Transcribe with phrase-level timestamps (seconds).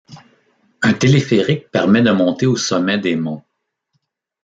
[0.81, 3.45] Un téléphérique permet de monter aux sommets des monts.